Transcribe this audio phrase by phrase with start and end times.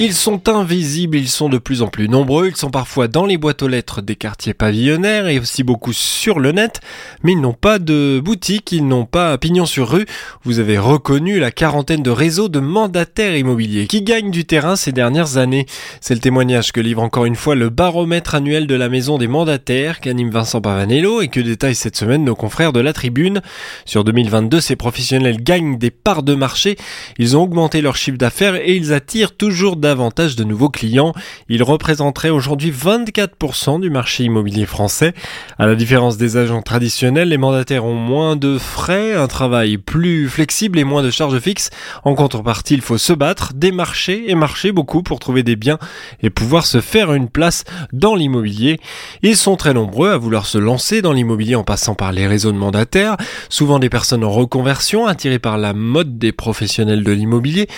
[0.00, 3.38] Ils sont invisibles, ils sont de plus en plus nombreux, ils sont parfois dans les
[3.38, 6.80] boîtes aux lettres des quartiers pavillonnaires et aussi beaucoup sur le net,
[7.22, 10.04] mais ils n'ont pas de boutique, ils n'ont pas pignon sur rue.
[10.42, 14.90] Vous avez reconnu la quarantaine de réseaux de mandataires immobiliers qui gagnent du terrain ces
[14.90, 15.64] dernières années.
[16.00, 19.28] C'est le témoignage que livre encore une fois le baromètre annuel de la maison des
[19.28, 23.42] mandataires qu'anime Vincent Pavanello et que détaille cette semaine nos confrères de la tribune.
[23.84, 26.76] Sur 2022, ces professionnels gagnent des parts de marché,
[27.16, 31.12] ils ont augmenté leur chiffre d'affaires et ils attirent toujours davantage de nouveaux clients.
[31.50, 35.12] Ils représenteraient aujourd'hui 24% du marché immobilier français.
[35.58, 40.28] À la différence des agents traditionnels, les mandataires ont moins de frais, un travail plus
[40.30, 41.68] flexible et moins de charges fixes.
[42.02, 45.78] En contrepartie, il faut se battre, démarcher et marcher beaucoup pour trouver des biens
[46.22, 48.80] et pouvoir se faire une place dans l'immobilier.
[49.22, 52.52] Ils sont très nombreux à vouloir se lancer dans l'immobilier en passant par les réseaux
[52.52, 53.18] de mandataires,
[53.50, 57.68] souvent des personnes en reconversion attirées par la mode des professionnels de l'immobilier,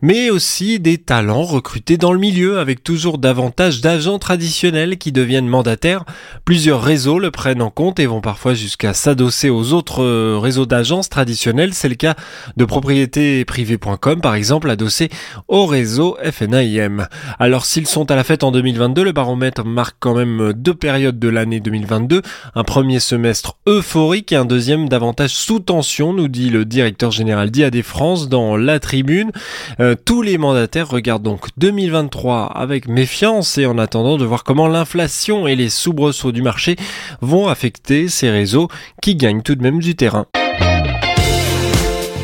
[0.00, 5.48] mais aussi des talents recrutés dans le milieu avec toujours davantage d'agents traditionnels qui deviennent
[5.48, 6.04] mandataires.
[6.44, 10.66] Plusieurs réseaux le prennent en compte et vont parfois jusqu'à s'adosser aux autres euh, réseaux
[10.66, 11.72] d'agences traditionnels.
[11.72, 12.14] C'est le cas
[12.58, 15.08] de propriétéprivée.com par exemple adossé
[15.48, 17.08] au réseau FNAIM.
[17.38, 21.18] Alors s'ils sont à la fête en 2022, le baromètre marque quand même deux périodes
[21.18, 22.20] de l'année 2022.
[22.54, 27.50] Un premier semestre euphorique et un deuxième davantage sous tension, nous dit le directeur général
[27.50, 29.32] d'IAD France dans la tribune.
[29.80, 34.68] Euh, tous les mandataires regardent donc 2023 avec méfiance et en attendant de voir comment
[34.68, 36.76] l'inflation et les soubresauts du marché
[37.20, 38.68] vont affecter ces réseaux
[39.02, 40.26] qui gagnent tout de même du terrain.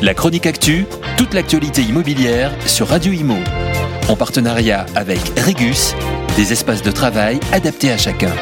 [0.03, 3.37] La chronique actu, toute l'actualité immobilière sur Radio Imo.
[4.09, 5.95] En partenariat avec Regus,
[6.37, 8.33] des espaces de travail adaptés à chacun.